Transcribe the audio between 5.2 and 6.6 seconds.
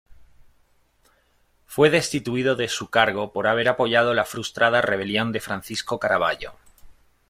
de Francisco Caraballo.